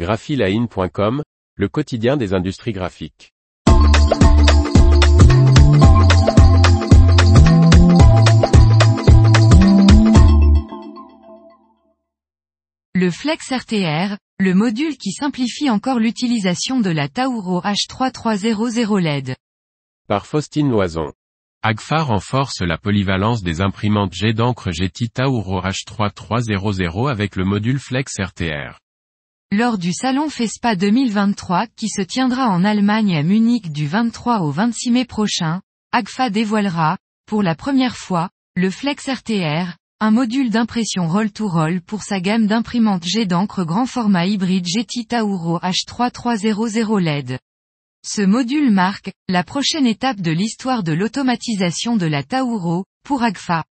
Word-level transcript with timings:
graphiline.com, 0.00 1.22
le 1.56 1.68
quotidien 1.68 2.16
des 2.16 2.32
industries 2.32 2.72
graphiques. 2.72 3.34
Le 12.94 13.10
Flex 13.10 13.52
RTR, 13.52 14.16
le 14.38 14.54
module 14.54 14.96
qui 14.96 15.12
simplifie 15.12 15.68
encore 15.68 15.98
l'utilisation 15.98 16.80
de 16.80 16.88
la 16.88 17.10
Tauro 17.10 17.60
H3300 17.60 18.98
LED. 18.98 19.36
Par 20.08 20.24
Faustine 20.24 20.70
Loison. 20.70 21.12
Agfa 21.62 22.02
renforce 22.04 22.62
la 22.62 22.78
polyvalence 22.78 23.42
des 23.42 23.60
imprimantes 23.60 24.14
jet 24.14 24.32
d'encre 24.32 24.70
Getty 24.70 25.10
Tauro 25.10 25.60
H3300 25.60 27.10
avec 27.10 27.36
le 27.36 27.44
module 27.44 27.78
Flex 27.78 28.18
RTR. 28.18 28.80
Lors 29.52 29.78
du 29.78 29.92
salon 29.92 30.30
FESPA 30.30 30.76
2023 30.76 31.66
qui 31.66 31.88
se 31.88 32.02
tiendra 32.02 32.50
en 32.50 32.62
Allemagne 32.62 33.16
à 33.16 33.24
Munich 33.24 33.72
du 33.72 33.88
23 33.88 34.42
au 34.42 34.52
26 34.52 34.92
mai 34.92 35.04
prochain, 35.04 35.60
Agfa 35.90 36.30
dévoilera, 36.30 36.98
pour 37.26 37.42
la 37.42 37.56
première 37.56 37.96
fois, 37.96 38.30
le 38.54 38.70
Flex 38.70 39.08
RTR, 39.08 39.76
un 39.98 40.12
module 40.12 40.50
d'impression 40.50 41.08
roll-to-roll 41.08 41.80
pour 41.80 42.04
sa 42.04 42.20
gamme 42.20 42.46
d'imprimantes 42.46 43.04
jet 43.04 43.26
d'encre 43.26 43.64
grand 43.64 43.86
format 43.86 44.26
hybride 44.26 44.68
Getty 44.68 45.06
Tauro 45.06 45.58
H3300 45.58 47.00
LED. 47.00 47.40
Ce 48.06 48.22
module 48.22 48.70
marque, 48.70 49.12
la 49.28 49.42
prochaine 49.42 49.86
étape 49.86 50.20
de 50.20 50.30
l'histoire 50.30 50.84
de 50.84 50.92
l'automatisation 50.92 51.96
de 51.96 52.06
la 52.06 52.22
Tauro, 52.22 52.84
pour 53.02 53.24
Agfa. 53.24 53.64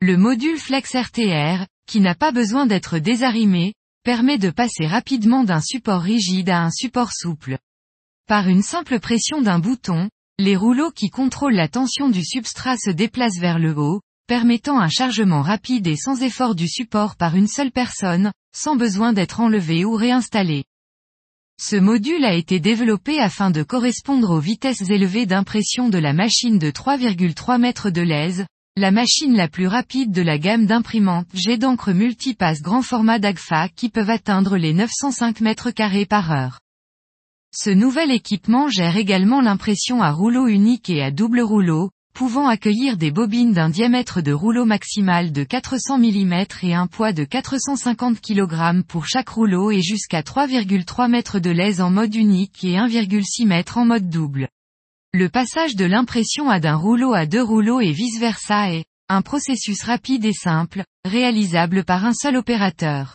Le 0.00 0.16
module 0.16 0.56
Flex 0.56 0.94
RTR, 0.94 1.66
qui 1.88 1.98
n'a 1.98 2.14
pas 2.14 2.30
besoin 2.30 2.66
d'être 2.66 2.98
désarrimé, 2.98 3.74
permet 4.04 4.36
de 4.36 4.50
passer 4.50 4.86
rapidement 4.86 5.44
d'un 5.44 5.62
support 5.62 6.02
rigide 6.02 6.50
à 6.50 6.62
un 6.62 6.70
support 6.70 7.10
souple. 7.12 7.58
Par 8.28 8.48
une 8.48 8.62
simple 8.62 9.00
pression 9.00 9.40
d'un 9.40 9.58
bouton, 9.58 10.10
les 10.38 10.56
rouleaux 10.56 10.90
qui 10.90 11.08
contrôlent 11.08 11.54
la 11.54 11.68
tension 11.68 12.10
du 12.10 12.22
substrat 12.22 12.76
se 12.76 12.90
déplacent 12.90 13.38
vers 13.38 13.58
le 13.58 13.74
haut, 13.76 14.02
permettant 14.26 14.78
un 14.78 14.90
chargement 14.90 15.40
rapide 15.40 15.86
et 15.86 15.96
sans 15.96 16.22
effort 16.22 16.54
du 16.54 16.68
support 16.68 17.16
par 17.16 17.34
une 17.34 17.48
seule 17.48 17.72
personne, 17.72 18.30
sans 18.54 18.76
besoin 18.76 19.14
d'être 19.14 19.40
enlevé 19.40 19.86
ou 19.86 19.94
réinstallé. 19.94 20.64
Ce 21.58 21.76
module 21.76 22.26
a 22.26 22.34
été 22.34 22.60
développé 22.60 23.20
afin 23.20 23.50
de 23.50 23.62
correspondre 23.62 24.30
aux 24.30 24.40
vitesses 24.40 24.90
élevées 24.90 25.24
d'impression 25.24 25.88
de 25.88 25.98
la 25.98 26.12
machine 26.12 26.58
de 26.58 26.70
3,3 26.70 27.58
mètres 27.58 27.88
de 27.90 28.02
l'aise, 28.02 28.44
la 28.76 28.90
machine 28.90 29.36
la 29.36 29.46
plus 29.46 29.68
rapide 29.68 30.10
de 30.10 30.20
la 30.20 30.36
gamme 30.36 30.66
d'imprimantes 30.66 31.28
jet 31.32 31.58
d'encre 31.58 31.92
multipasse 31.92 32.60
grand 32.60 32.82
format 32.82 33.20
d'AGFA 33.20 33.68
qui 33.68 33.88
peuvent 33.88 34.10
atteindre 34.10 34.56
les 34.56 34.72
905 34.72 35.40
mètres 35.42 35.70
carrés 35.70 36.06
par 36.06 36.32
heure. 36.32 36.58
Ce 37.54 37.70
nouvel 37.70 38.10
équipement 38.10 38.68
gère 38.68 38.96
également 38.96 39.40
l'impression 39.40 40.02
à 40.02 40.10
rouleau 40.10 40.48
unique 40.48 40.90
et 40.90 41.04
à 41.04 41.12
double 41.12 41.40
rouleau, 41.40 41.90
pouvant 42.14 42.48
accueillir 42.48 42.96
des 42.96 43.12
bobines 43.12 43.52
d'un 43.52 43.68
diamètre 43.68 44.22
de 44.22 44.32
rouleau 44.32 44.64
maximal 44.64 45.30
de 45.30 45.44
400 45.44 45.98
mm 45.98 46.34
et 46.64 46.74
un 46.74 46.88
poids 46.88 47.12
de 47.12 47.22
450 47.22 48.20
kg 48.20 48.82
pour 48.88 49.06
chaque 49.06 49.28
rouleau 49.28 49.70
et 49.70 49.82
jusqu'à 49.82 50.22
3,3 50.22 51.08
mètres 51.08 51.38
de 51.38 51.50
lèse 51.50 51.80
en 51.80 51.90
mode 51.90 52.16
unique 52.16 52.64
et 52.64 52.74
1,6 52.74 53.48
m 53.48 53.62
en 53.76 53.84
mode 53.84 54.10
double. 54.10 54.48
Le 55.16 55.28
passage 55.28 55.76
de 55.76 55.84
l'impression 55.84 56.50
à 56.50 56.58
d'un 56.58 56.74
rouleau 56.74 57.12
à 57.14 57.24
deux 57.24 57.40
rouleaux 57.40 57.80
et 57.80 57.92
vice-versa 57.92 58.72
est, 58.72 58.84
un 59.08 59.22
processus 59.22 59.80
rapide 59.84 60.24
et 60.24 60.32
simple, 60.32 60.82
réalisable 61.04 61.84
par 61.84 62.04
un 62.04 62.12
seul 62.12 62.34
opérateur. 62.34 63.14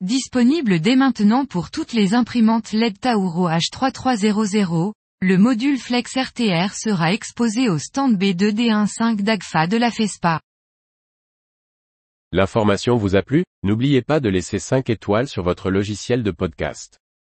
Disponible 0.00 0.80
dès 0.80 0.96
maintenant 0.96 1.44
pour 1.44 1.70
toutes 1.70 1.92
les 1.92 2.14
imprimantes 2.14 2.72
LED 2.72 2.98
Tauro 2.98 3.50
H3300, 3.50 4.94
le 5.20 5.36
module 5.36 5.76
Flex 5.76 6.16
RTR 6.16 6.72
sera 6.72 7.12
exposé 7.12 7.68
au 7.68 7.76
stand 7.76 8.16
B2D15 8.16 9.20
d'AGFA 9.20 9.66
de 9.66 9.76
la 9.76 9.90
FESPA. 9.90 10.40
L'information 12.32 12.96
vous 12.96 13.14
a 13.14 13.20
plu? 13.20 13.44
N'oubliez 13.62 14.00
pas 14.00 14.20
de 14.20 14.30
laisser 14.30 14.58
5 14.58 14.88
étoiles 14.88 15.28
sur 15.28 15.42
votre 15.42 15.70
logiciel 15.70 16.22
de 16.22 16.30
podcast. 16.30 16.98